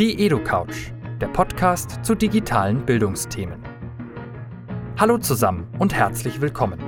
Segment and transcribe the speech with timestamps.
[0.00, 3.62] Die EduCouch, der Podcast zu digitalen Bildungsthemen.
[4.98, 6.80] Hallo zusammen und herzlich willkommen.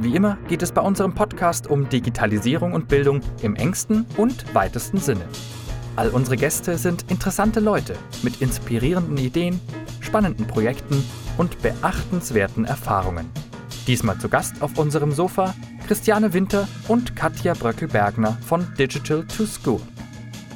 [0.00, 4.96] Wie immer geht es bei unserem Podcast um Digitalisierung und Bildung im engsten und weitesten
[4.96, 5.26] Sinne.
[5.96, 9.60] All unsere Gäste sind interessante Leute mit inspirierenden Ideen,
[10.00, 11.04] spannenden Projekten
[11.36, 13.28] und beachtenswerten Erfahrungen.
[13.86, 15.54] Diesmal zu Gast auf unserem Sofa
[15.86, 19.82] Christiane Winter und Katja Bröckel-Bergner von Digital to School.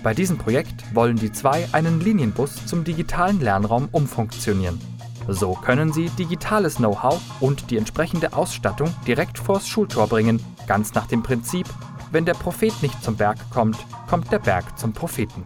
[0.02, 4.80] Bei diesem Projekt wollen die zwei einen Linienbus zum digitalen Lernraum umfunktionieren.
[5.28, 11.06] So können sie digitales Know-how und die entsprechende Ausstattung direkt vors Schultor bringen, ganz nach
[11.06, 11.66] dem Prinzip,
[12.12, 13.76] wenn der Prophet nicht zum Berg kommt,
[14.08, 15.44] kommt der Berg zum Propheten.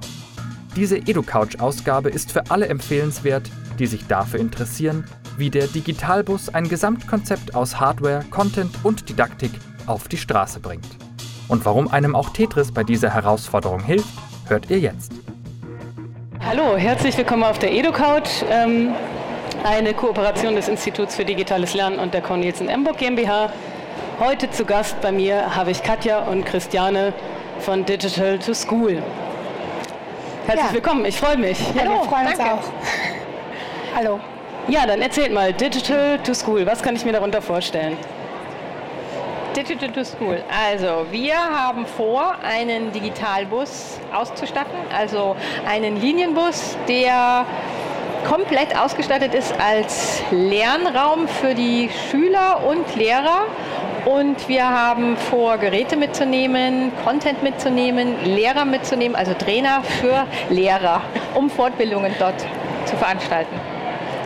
[0.76, 3.50] Diese EduCouch-Ausgabe ist für alle empfehlenswert,
[3.80, 5.04] die sich dafür interessieren,
[5.36, 9.50] wie der Digitalbus ein Gesamtkonzept aus Hardware, Content und Didaktik
[9.86, 10.86] auf die Straße bringt.
[11.48, 14.08] Und warum einem auch Tetris bei dieser Herausforderung hilft,
[14.48, 15.12] hört ihr jetzt.
[16.44, 18.94] Hallo, herzlich willkommen auf der EduCouch, ähm,
[19.64, 23.50] eine Kooperation des Instituts für Digitales Lernen und der Cornelsen Emburg GmbH.
[24.20, 27.12] Heute zu Gast bei mir habe ich Katja und Christiane
[27.60, 29.02] von Digital to School.
[30.46, 30.74] Herzlich ja.
[30.74, 31.58] willkommen, ich freue mich.
[31.74, 32.42] Ja, Hallo, wir freuen danke.
[32.42, 33.96] uns auch.
[33.96, 34.20] Hallo.
[34.68, 37.96] Ja, dann erzählt mal, Digital to School, was kann ich mir darunter vorstellen?
[39.56, 40.42] Digital to School.
[40.50, 47.46] Also wir haben vor, einen Digitalbus auszustatten, also einen Linienbus, der
[48.28, 53.46] komplett ausgestattet ist als Lernraum für die Schüler und Lehrer.
[54.06, 61.00] Und wir haben vor, Geräte mitzunehmen, Content mitzunehmen, Lehrer mitzunehmen, also Trainer für Lehrer,
[61.34, 62.40] um Fortbildungen dort
[62.84, 63.73] zu veranstalten.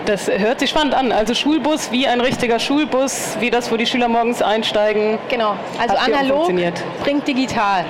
[0.08, 1.12] Das hört sich spannend an.
[1.12, 5.18] Also Schulbus wie ein richtiger Schulbus, wie das, wo die Schüler morgens einsteigen.
[5.28, 5.54] Genau.
[5.78, 6.50] Also analog
[7.02, 7.84] bringt digital.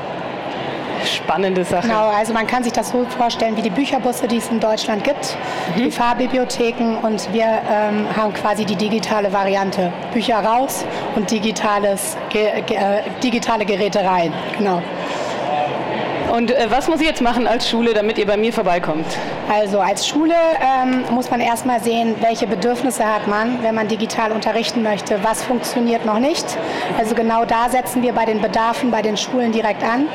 [1.05, 1.87] Spannende Sache.
[1.87, 5.05] Genau, also man kann sich das so vorstellen wie die Bücherbusse, die es in Deutschland
[5.05, 5.37] gibt,
[5.77, 5.85] mhm.
[5.85, 9.93] die Fahrbibliotheken und wir ähm, haben quasi die digitale Variante.
[10.13, 14.33] Bücher raus und digitales, ge, ge, äh, digitale Geräte rein.
[14.57, 14.83] Genau.
[16.33, 19.07] Und äh, was muss ich jetzt machen als Schule, damit ihr bei mir vorbeikommt?
[19.51, 24.33] Also als Schule ähm, muss man erstmal sehen, welche Bedürfnisse hat man, wenn man digital
[24.33, 25.19] unterrichten möchte.
[25.23, 26.45] Was funktioniert noch nicht?
[26.99, 30.07] Also genau da setzen wir bei den Bedarfen bei den Schulen direkt an.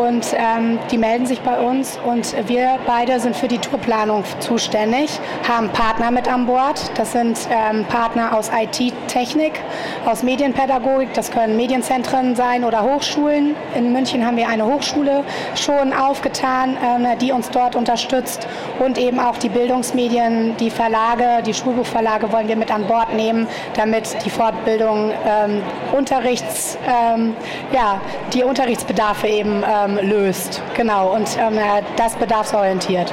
[0.00, 5.20] Und ähm, die melden sich bei uns und wir beide sind für die Tourplanung zuständig,
[5.46, 6.90] haben Partner mit an Bord.
[6.94, 9.60] Das sind ähm, Partner aus IT-Technik,
[10.06, 13.54] aus Medienpädagogik, das können Medienzentren sein oder Hochschulen.
[13.74, 15.22] In München haben wir eine Hochschule
[15.54, 21.52] schon aufgetan, ähm, die uns dort unterstützt und eben auch die Bildungsmedien, die Verlage, die
[21.52, 25.60] Schulbuchverlage wollen wir mit an Bord nehmen, damit die Fortbildung ähm,
[25.92, 27.36] Unterrichts, ähm,
[27.70, 28.00] ja,
[28.32, 30.62] die Unterrichtsbedarfe eben ähm, löst.
[30.74, 31.58] Genau, und ähm,
[31.96, 33.12] das bedarfsorientiert.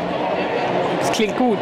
[1.00, 1.60] Das klingt gut.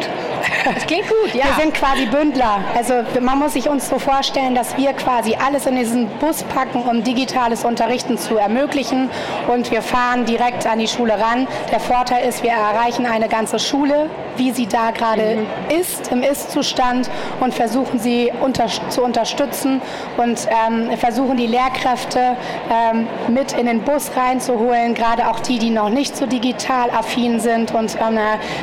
[0.74, 1.44] Das klingt gut, ja.
[1.44, 2.58] Wir sind quasi Bündler.
[2.76, 6.82] Also man muss sich uns so vorstellen, dass wir quasi alles in diesen Bus packen,
[6.82, 9.08] um digitales Unterrichten zu ermöglichen.
[9.46, 11.46] Und wir fahren direkt an die Schule ran.
[11.70, 15.80] Der Vorteil ist, wir erreichen eine ganze Schule, wie sie da gerade mhm.
[15.80, 19.80] ist, im Ist-Zustand und versuchen sie unter, zu unterstützen
[20.16, 22.36] und ähm, versuchen die Lehrkräfte
[22.70, 27.38] ähm, mit in den Bus reinzuholen, gerade auch die, die noch nicht so digital affin
[27.38, 28.18] sind und ähm,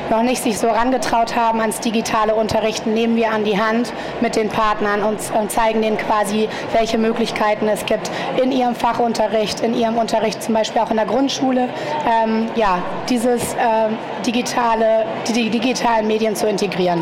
[0.09, 1.92] noch nicht sich so rangetraut haben ans digitale
[2.35, 6.97] Unterrichten, nehmen wir an die Hand mit den Partnern und, und zeigen denen quasi, welche
[6.97, 8.09] Möglichkeiten es gibt
[8.41, 11.69] in ihrem Fachunterricht, in ihrem Unterricht zum Beispiel auch in der Grundschule,
[12.07, 17.01] ähm, ja, dieses ähm, digitale, die, die digitalen Medien zu integrieren.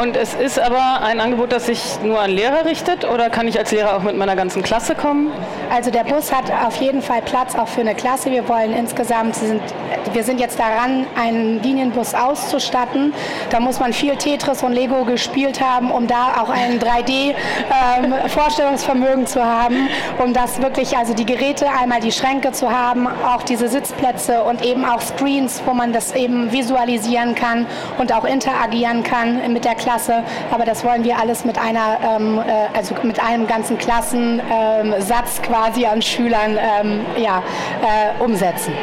[0.00, 3.58] Und es ist aber ein Angebot, das sich nur an Lehrer richtet oder kann ich
[3.58, 5.32] als Lehrer auch mit meiner ganzen Klasse kommen?
[5.74, 8.30] Also der Bus hat auf jeden Fall Platz auch für eine Klasse.
[8.30, 9.60] Wir wollen insgesamt, sind,
[10.12, 13.12] wir sind jetzt daran, einen Linienbus auszustatten.
[13.50, 19.26] Da muss man viel Tetris und Lego gespielt haben, um da auch ein 3D-Vorstellungsvermögen ähm,
[19.26, 19.88] zu haben,
[20.24, 24.64] um das wirklich, also die Geräte, einmal die Schränke zu haben, auch diese Sitzplätze und
[24.64, 27.66] eben auch Screens, wo man das eben visualisieren kann
[27.98, 29.87] und auch interagieren kann mit der Klasse.
[29.88, 35.38] Klasse, aber das wollen wir alles mit einer, ähm, äh, also mit einem ganzen Klassensatz
[35.38, 37.42] ähm, quasi an Schülern ähm, ja,
[37.80, 38.74] äh, umsetzen.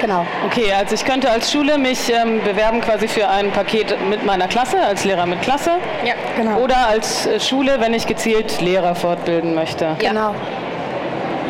[0.00, 0.24] Genau.
[0.46, 4.48] Okay, also ich könnte als Schule mich ähm, bewerben quasi für ein Paket mit meiner
[4.48, 5.72] Klasse, als Lehrer mit Klasse.
[6.02, 6.58] Ja, genau.
[6.60, 9.96] Oder als äh, Schule, wenn ich gezielt Lehrer fortbilden möchte.
[10.00, 10.08] Ja.
[10.08, 10.34] Genau.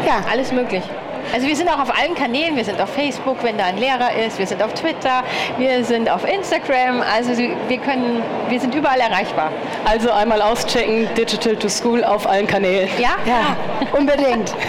[0.05, 0.83] Ja, alles möglich.
[1.33, 4.15] Also wir sind auch auf allen Kanälen, wir sind auf Facebook, wenn da ein Lehrer
[4.15, 5.23] ist, wir sind auf Twitter,
[5.59, 9.51] wir sind auf Instagram, also wir können, wir sind überall erreichbar.
[9.85, 12.89] Also einmal auschecken, Digital to School auf allen Kanälen.
[12.99, 13.57] Ja, ja
[13.93, 14.55] unbedingt.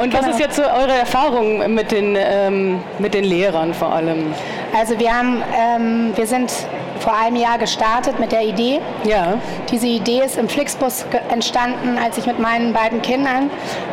[0.00, 0.32] Und was genau.
[0.32, 4.34] ist jetzt so eure Erfahrung mit den, ähm, mit den Lehrern vor allem?
[4.78, 6.52] Also wir haben, ähm, wir sind
[6.98, 8.80] vor einem Jahr gestartet mit der Idee.
[9.04, 9.34] Ja.
[9.70, 13.50] Diese Idee ist im Flixbus entstanden, als ich mit meinen beiden Kindern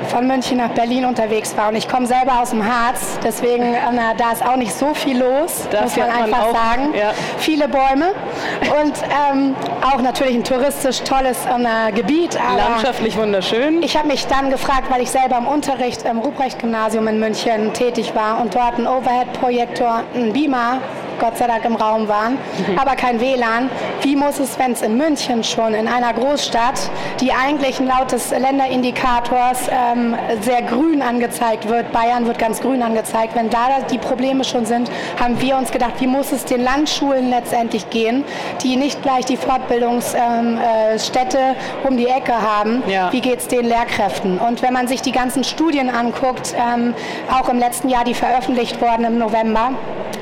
[0.10, 1.70] von München nach Berlin unterwegs war.
[1.70, 5.18] Und ich komme selber aus dem Harz, deswegen na, da ist auch nicht so viel
[5.20, 6.94] los, Da muss man man einfach auch, sagen.
[6.98, 7.12] ja.
[7.38, 8.12] Viele Bäume
[8.82, 8.94] und
[9.32, 9.56] ähm,
[9.94, 12.38] auch natürlich ein touristisch tolles äh, Gebiet.
[12.40, 13.82] Aber Landschaftlich wunderschön.
[13.84, 18.14] ich habe mich dann gefragt, weil ich selber im Unterricht im Ruprecht-Gymnasium in München tätig
[18.16, 20.80] war und dort ein Overhead-Projektor, ein Beamer,
[21.24, 22.38] Gott sei Dank im Raum waren,
[22.76, 23.70] aber kein WLAN.
[24.02, 26.90] Wie muss es, wenn es in München schon, in einer Großstadt,
[27.22, 33.36] die eigentlich laut des Länderindikators ähm, sehr grün angezeigt wird, Bayern wird ganz grün angezeigt,
[33.36, 37.30] wenn da die Probleme schon sind, haben wir uns gedacht, wie muss es den Landschulen
[37.30, 38.26] letztendlich gehen,
[38.62, 43.14] die nicht gleich die Fortbildungsstätte ähm, äh, um die Ecke haben, Ja.
[43.14, 44.40] wie geht es den Lehrkräften?
[44.40, 46.94] Und wenn man sich die ganzen Studien anguckt, ähm,
[47.32, 49.72] auch im letzten Jahr, die veröffentlicht wurden im November,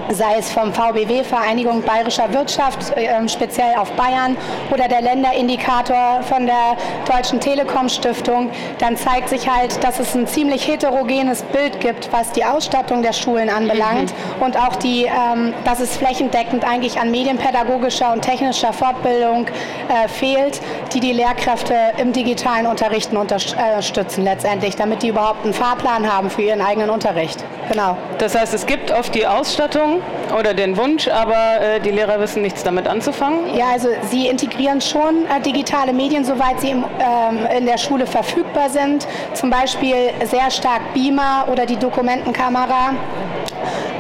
[0.10, 4.36] sei es vom VBW, Vereinigung Bayerischer Wirtschaft, ähm, speziell auf Bayern,
[4.72, 8.50] oder der Länderindikator von der Deutschen Telekom Stiftung,
[8.80, 13.14] dann zeigt sich halt, dass es ein ziemlich heterogenes Bild gibt, was die Ausstattung der
[13.14, 19.48] Schulen anbelangt und auch die, ähm, dass es flächendeckend eigentlich an medienpädagogischer und technischer Fortbildung
[19.48, 20.62] äh, fehlt,
[20.94, 26.42] die die Lehrkräfte im digitalen Unterrichten unterstützen letztendlich, damit die überhaupt einen Fahrplan haben für
[26.42, 27.44] ihren eigenen Unterricht.
[27.70, 27.98] Genau.
[28.18, 29.91] Das heißt, es gibt oft die Ausstattung
[30.38, 33.56] oder den Wunsch, aber äh, die Lehrer wissen nichts damit anzufangen.
[33.56, 38.06] Ja, also sie integrieren schon äh, digitale Medien, soweit sie im, ähm, in der Schule
[38.06, 39.08] verfügbar sind.
[39.34, 42.92] Zum Beispiel sehr stark Beamer oder die Dokumentenkamera.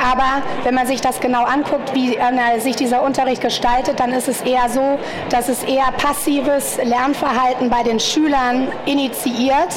[0.01, 4.27] Aber wenn man sich das genau anguckt, wie äh, sich dieser Unterricht gestaltet, dann ist
[4.27, 4.97] es eher so,
[5.29, 9.69] dass es eher passives Lernverhalten bei den Schülern initiiert.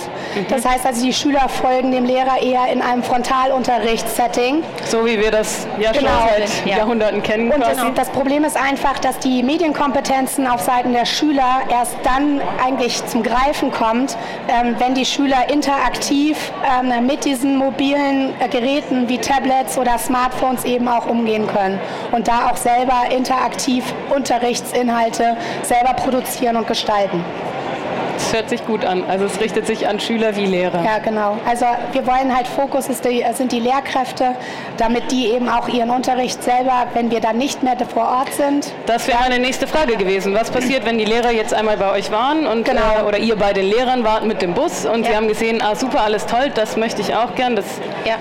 [0.49, 4.62] Das heißt also, die Schüler folgen dem Lehrer eher in einem Frontalunterrichtssetting.
[4.87, 6.28] So wie wir das ja schon Genau.
[6.28, 6.78] seit Ja.
[6.78, 7.50] Jahrhunderten kennen.
[7.50, 12.40] Und das, das Problem ist einfach, dass die Medienkompetenzen auf Seiten der Schüler erst dann
[12.64, 14.16] eigentlich zum Greifen kommt,
[14.48, 20.64] ähm, wenn die Schüler interaktiv ähm, mit diesen mobilen äh, Geräten wie Tablets oder Smartphones
[20.64, 21.78] eben auch umgehen können
[22.12, 23.84] und da auch selber interaktiv
[24.14, 27.24] Unterrichtsinhalte selber produzieren und gestalten.
[28.14, 29.05] Das hört sich gut an.
[29.08, 30.82] Also es richtet sich an Schüler wie Lehrer.
[30.84, 31.37] Ja, genau.
[31.46, 34.34] Also wir wollen halt Fokus ist die, sind die Lehrkräfte,
[34.76, 38.72] damit die eben auch ihren Unterricht selber, wenn wir dann nicht mehr vor Ort sind,
[38.87, 40.34] Das wäre meine nächste Frage gewesen.
[40.34, 42.81] Was passiert, wenn die Lehrer jetzt einmal bei euch waren und Genau.
[43.00, 45.17] äh, oder ihr bei den Lehrern wart mit dem Bus und sie Ja.
[45.17, 47.67] haben gesehen, ah super, alles toll, das möchte ich auch gern, das
[48.05, 48.14] Ja.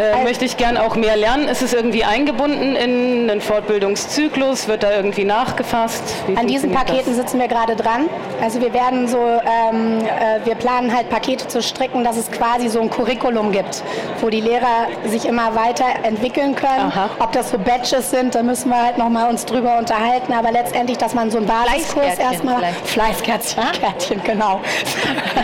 [0.00, 1.48] Äh, möchte ich gern auch mehr lernen.
[1.48, 4.68] Ist es irgendwie eingebunden in einen Fortbildungszyklus?
[4.68, 6.02] Wird da irgendwie nachgefasst?
[6.26, 8.08] Wie An diesen Paketen sitzen wir gerade dran.
[8.42, 12.68] Also wir werden so, ähm, äh, wir planen halt Pakete zu stricken, dass es quasi
[12.68, 13.82] so ein Curriculum gibt,
[14.20, 16.90] wo die Lehrer sich immer weiter entwickeln können.
[16.90, 17.10] Aha.
[17.18, 20.32] Ob das so Badges sind, da müssen wir halt noch mal uns drüber unterhalten.
[20.32, 22.62] Aber letztendlich, dass man so einen Basiskurs erstmal.
[22.84, 24.60] Fleißkärtchen, Kärtchen, genau.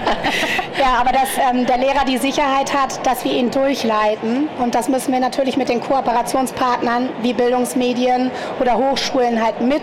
[0.79, 4.45] ja, aber dass ähm, der Lehrer die Sicherheit hat, dass wir ihn durchleiten.
[4.58, 9.82] Und das müssen wir natürlich mit den Kooperationspartnern wie Bildungsmedien oder Hochschulen halt mit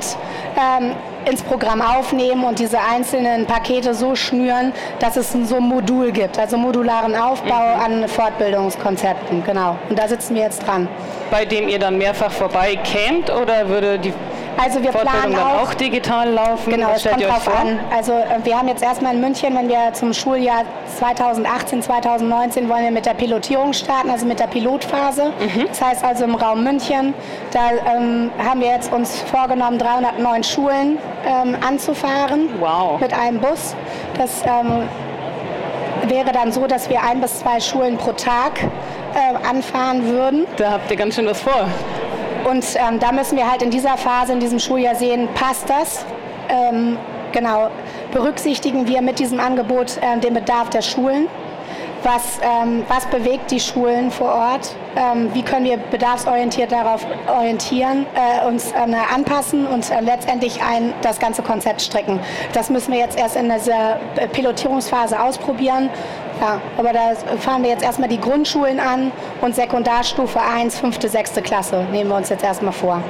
[0.57, 0.91] ähm,
[1.25, 6.37] ins Programm aufnehmen und diese einzelnen Pakete so schnüren, dass es so ein Modul gibt,
[6.37, 9.77] also modularen Aufbau an Fortbildungskonzepten, genau.
[9.89, 10.87] Und da sitzen wir jetzt dran.
[11.31, 14.13] Bei dem ihr dann mehrfach vorbei kämt oder würde die
[14.63, 16.71] Also wir Fortbildung planen auch, auch digital laufen?
[16.71, 17.79] Genau, es kommt drauf an.
[17.93, 20.63] Also äh, wir haben jetzt erstmal in München, wenn wir zum Schuljahr
[20.97, 25.33] 2018, 2019 wollen wir mit der Pilotierung starten, also mit der Pilotphase.
[25.39, 25.65] Mhm.
[25.67, 27.13] Das heißt also im Raum München,
[27.51, 33.01] da ähm, haben wir jetzt uns vorgenommen, 309 Schulen ähm, anzufahren Wow.
[33.01, 33.75] mit einem Bus.
[34.17, 34.87] Das ähm,
[36.07, 40.45] wäre dann so, dass wir ein bis zwei Schulen pro Tag äh, anfahren würden.
[40.57, 41.67] Da habt ihr ganz schön was vor.
[42.45, 46.05] Und ähm, da müssen wir halt in dieser Phase, in diesem Schuljahr sehen, passt das?
[46.49, 46.97] Ähm,
[47.31, 47.69] genau.
[48.11, 51.27] Berücksichtigen wir mit diesem Angebot ähm, den Bedarf der Schulen?
[52.03, 54.75] Was, ähm, was bewegt die Schulen vor Ort?
[54.97, 60.93] Ähm, wie können wir bedarfsorientiert darauf orientieren, äh, uns ähm, anpassen und äh, letztendlich ein,
[61.01, 62.19] das ganze Konzept stricken?
[62.51, 65.89] Das müssen wir jetzt erst in dieser äh, Pilotierungsphase ausprobieren.
[66.43, 71.35] Ja, aber da fahren wir jetzt erstmal die Grundschulen an und Sekundarstufe 1, 5., 6.
[71.41, 73.01] Klasse nehmen wir uns jetzt erstmal vor.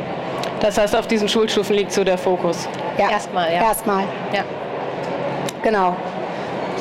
[0.59, 2.69] Das heißt, auf diesen Schulstufen liegt so der Fokus.
[2.99, 3.63] Ja, Erstmal, ja.
[3.63, 4.43] Erstmal, Ja.
[5.63, 5.95] genau.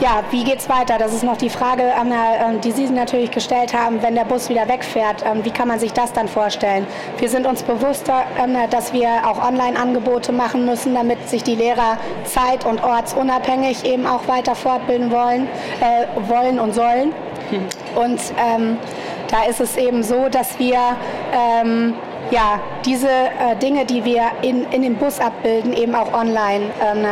[0.03, 0.99] Ja, wie geht's weiter?
[0.99, 4.67] Das ist noch die Frage, ähm, die Sie natürlich gestellt haben, wenn der Bus wieder
[4.67, 5.25] wegfährt.
[5.25, 6.89] ähm, Wie kann man sich das dann vorstellen?
[7.19, 8.11] Wir sind uns bewusst,
[8.71, 14.27] dass wir auch Online-Angebote machen müssen, damit sich die Lehrer zeit- und ortsunabhängig eben auch
[14.27, 15.47] weiter fortbilden wollen,
[15.81, 17.13] äh, wollen und sollen.
[17.95, 18.79] Und ähm,
[19.31, 20.97] da ist es eben so, dass wir
[21.33, 21.95] ähm,
[22.31, 27.05] ja, diese äh, Dinge, die wir in, in dem Bus abbilden, eben auch online ähm,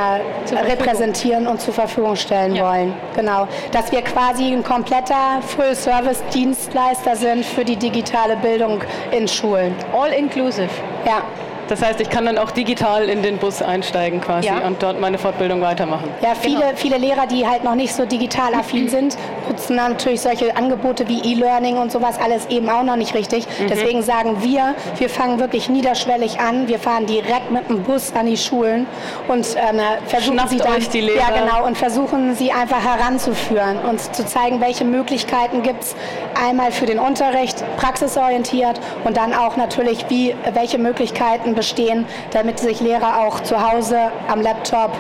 [0.69, 2.69] repräsentieren und zur Verfügung stellen ja.
[2.69, 2.95] wollen.
[3.15, 3.47] Genau.
[3.73, 9.75] Dass wir quasi ein kompletter Full-Service-Dienstleister sind für die digitale Bildung in Schulen.
[9.93, 10.71] All inclusive.
[11.05, 11.23] Ja.
[11.71, 14.67] Das heißt, ich kann dann auch digital in den Bus einsteigen quasi ja.
[14.67, 16.11] und dort meine Fortbildung weitermachen.
[16.21, 16.73] Ja, viele, genau.
[16.75, 19.17] viele Lehrer, die halt noch nicht so digital affin sind,
[19.49, 23.47] nutzen natürlich solche Angebote wie E-Learning und sowas alles eben auch noch nicht richtig.
[23.47, 23.69] Mhm.
[23.69, 26.67] Deswegen sagen wir, wir fangen wirklich niederschwellig an.
[26.67, 28.87] Wir fahren direkt mit dem Bus an die Schulen
[29.29, 31.21] und ähm, versuchen Schnappt sie dann, euch die Lehrer.
[31.21, 35.95] ja genau, und versuchen sie einfach heranzuführen und zu zeigen, welche Möglichkeiten gibt es
[36.35, 42.81] einmal für den Unterricht, praxisorientiert und dann auch natürlich, wie, welche Möglichkeiten bestehen, damit sich
[42.81, 43.99] Lehrer auch zu Hause
[44.29, 44.93] am Laptop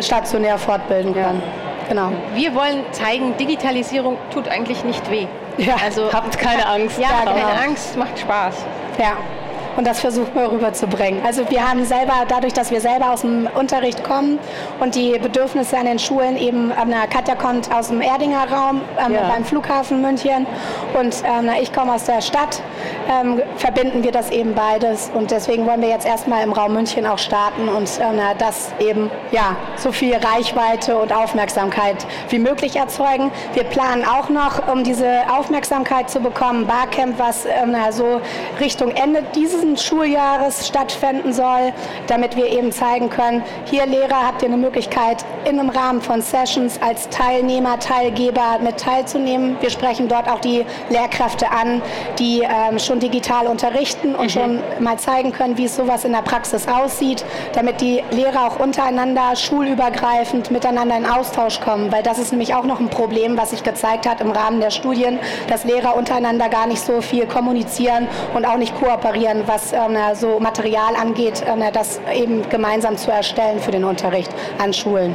[0.00, 1.42] stationär fortbilden können.
[1.42, 1.88] Ja.
[1.88, 2.12] Genau.
[2.34, 5.26] Wir wollen zeigen, Digitalisierung tut eigentlich nicht weh.
[5.56, 5.76] Ja.
[5.82, 6.98] Also habt keine Angst.
[6.98, 7.62] Ja, keine genau.
[7.64, 8.56] Angst, macht Spaß.
[8.98, 9.16] Ja
[9.76, 11.24] und das versuchen wir rüberzubringen.
[11.24, 14.38] Also wir haben selber, dadurch, dass wir selber aus dem Unterricht kommen
[14.80, 19.14] und die Bedürfnisse an den Schulen eben, ähm, Katja kommt aus dem Erdinger Raum ähm,
[19.14, 19.28] ja.
[19.28, 20.46] beim Flughafen München
[20.98, 22.62] und ähm, ich komme aus der Stadt,
[23.10, 27.06] ähm, verbinden wir das eben beides und deswegen wollen wir jetzt erstmal im Raum München
[27.06, 33.30] auch starten und ähm, das eben ja so viel Reichweite und Aufmerksamkeit wie möglich erzeugen.
[33.54, 38.20] Wir planen auch noch, um diese Aufmerksamkeit zu bekommen, Barcamp, was ähm, so
[38.58, 41.72] Richtung Ende dieses Schuljahres stattfinden soll,
[42.08, 46.20] damit wir eben zeigen können, hier Lehrer habt ihr eine Möglichkeit, in einem Rahmen von
[46.20, 49.56] Sessions als Teilnehmer, Teilgeber mit teilzunehmen.
[49.60, 51.80] Wir sprechen dort auch die Lehrkräfte an,
[52.18, 54.28] die ähm, schon digital unterrichten und mhm.
[54.30, 58.58] schon mal zeigen können, wie es sowas in der Praxis aussieht, damit die Lehrer auch
[58.58, 63.50] untereinander schulübergreifend miteinander in Austausch kommen, weil das ist nämlich auch noch ein Problem, was
[63.50, 68.08] sich gezeigt hat im Rahmen der Studien, dass Lehrer untereinander gar nicht so viel kommunizieren
[68.34, 73.60] und auch nicht kooperieren, was ähm, so Material angeht, ähm, das eben gemeinsam zu erstellen
[73.60, 75.14] für den Unterricht an Schulen.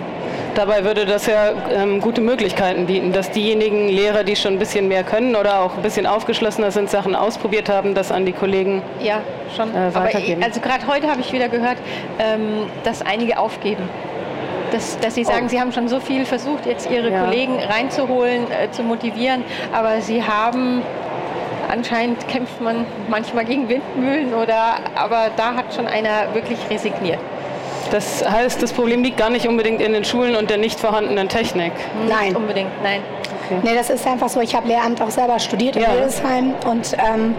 [0.57, 4.87] Dabei würde das ja ähm, gute Möglichkeiten bieten, dass diejenigen Lehrer, die schon ein bisschen
[4.87, 8.81] mehr können oder auch ein bisschen aufgeschlossener sind, Sachen ausprobiert haben, das an die Kollegen
[8.99, 9.21] ja,
[9.55, 9.69] schon.
[9.69, 10.41] Äh, weitergeben.
[10.41, 11.77] Aber, also gerade heute habe ich wieder gehört,
[12.17, 13.83] ähm, dass einige aufgeben.
[14.71, 15.49] Dass, dass, sie sagen, oh.
[15.49, 17.25] sie haben schon so viel versucht, jetzt ihre ja.
[17.25, 20.81] Kollegen reinzuholen, äh, zu motivieren, aber sie haben
[21.69, 27.19] Anscheinend kämpft man manchmal gegen Windmühlen oder, aber da hat schon einer wirklich resigniert.
[27.91, 31.29] Das heißt, das Problem liegt gar nicht unbedingt in den Schulen und der nicht vorhandenen
[31.29, 31.73] Technik.
[32.07, 32.27] Nein.
[32.27, 33.01] Nicht unbedingt, nein.
[33.45, 33.59] Okay.
[33.63, 34.41] Nee, das ist einfach so.
[34.41, 35.89] Ich habe Lehramt auch selber studiert in ja.
[35.89, 37.35] Hildesheim und ähm,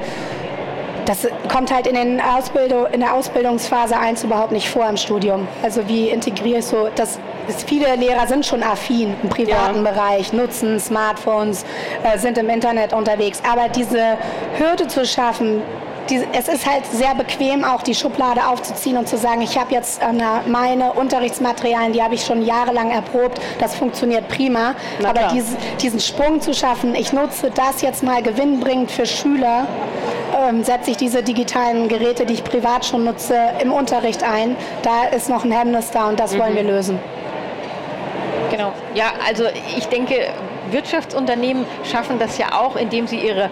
[1.09, 5.49] das kommt halt in, den Ausbildung, in der Ausbildungsphase 1 überhaupt nicht vor im Studium.
[5.63, 7.19] Also wie integriere ich so, das
[7.67, 9.91] viele Lehrer sind schon affin im privaten ja.
[9.91, 11.65] Bereich, nutzen Smartphones,
[12.03, 13.41] äh, sind im Internet unterwegs.
[13.51, 14.19] Aber diese
[14.59, 15.63] Hürde zu schaffen,
[16.11, 19.73] die, es ist halt sehr bequem, auch die Schublade aufzuziehen und zu sagen, ich habe
[19.73, 20.07] jetzt äh,
[20.49, 24.75] meine Unterrichtsmaterialien, die habe ich schon jahrelang erprobt, das funktioniert prima.
[25.01, 29.67] Na Aber dies, diesen Sprung zu schaffen, ich nutze das jetzt mal gewinnbringend für Schüler,
[30.37, 34.57] ähm, setze ich diese digitalen Geräte, die ich privat schon nutze, im Unterricht ein.
[34.83, 36.39] Da ist noch ein Hemmnis da und das mhm.
[36.41, 36.99] wollen wir lösen.
[38.51, 38.73] Genau.
[38.95, 39.45] Ja, also
[39.77, 40.29] ich denke,
[40.73, 43.51] Wirtschaftsunternehmen schaffen das ja auch, indem sie ihre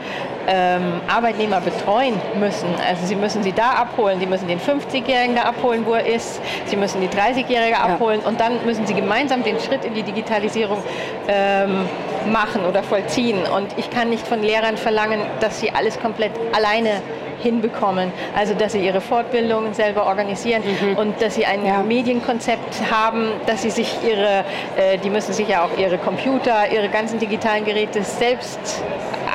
[0.48, 2.68] ähm, Arbeitnehmer betreuen müssen.
[2.88, 6.40] Also sie müssen sie da abholen, sie müssen den 50-Jährigen da abholen, wo er ist,
[6.66, 8.28] sie müssen die 30-Jährige abholen ja.
[8.28, 10.82] und dann müssen sie gemeinsam den Schritt in die Digitalisierung
[11.28, 11.88] ähm,
[12.32, 13.38] machen oder vollziehen.
[13.56, 17.02] Und ich kann nicht von Lehrern verlangen, dass sie alles komplett alleine
[17.42, 18.12] hinbekommen.
[18.34, 20.96] Also dass sie ihre Fortbildungen selber organisieren mhm.
[20.96, 21.82] und dass sie ein ja.
[21.82, 24.44] Medienkonzept haben, dass sie sich ihre,
[24.76, 28.82] äh, die müssen sich ja auch ihre Computer, ihre ganzen digitalen Geräte selbst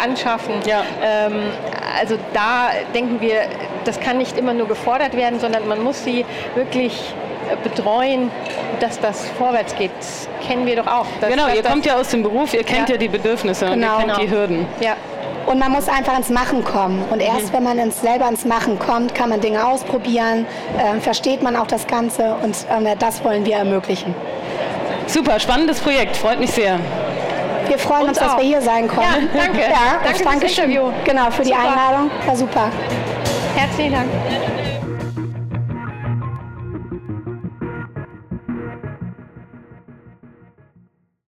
[0.02, 0.54] anschaffen.
[0.66, 0.84] Ja.
[1.04, 1.44] Ähm,
[2.00, 3.42] also da denken wir,
[3.86, 7.14] das kann nicht immer nur gefordert werden, sondern man muss sie wirklich
[7.64, 8.32] betreuen,
[8.80, 9.92] dass das vorwärts geht.
[10.00, 11.06] Das kennen wir doch auch.
[11.28, 13.74] genau, ihr kommt ja aus dem Beruf, ihr kennt ja, ja die Bedürfnisse genau.
[13.74, 13.98] und ihr genau.
[13.98, 14.46] kennt genau.
[14.48, 14.66] die Hürden.
[14.80, 14.96] Ja.
[15.46, 17.04] Und man muss einfach ins Machen kommen.
[17.10, 17.54] Und erst mhm.
[17.54, 20.46] wenn man ins, selber ins Machen kommt, kann man Dinge ausprobieren,
[20.78, 24.14] äh, versteht man auch das Ganze und äh, das wollen wir ermöglichen.
[25.08, 26.80] Super, spannendes Projekt, freut mich sehr.
[27.68, 29.30] Wir freuen uns, uns dass wir hier sein konnten.
[29.34, 29.62] Ja, danke.
[29.62, 30.92] Ja, danke, danke Interview.
[31.06, 31.58] Genau, für super.
[31.62, 32.12] die Einladung.
[32.26, 32.70] War super.
[33.56, 34.08] Herzlichen Dank.